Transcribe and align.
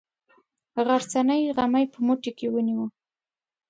غرڅنۍ 0.85 1.41
غمی 1.55 1.85
په 1.93 1.99
موټي 2.07 2.31
کې 2.37 2.47
ونیوه. 2.53 2.87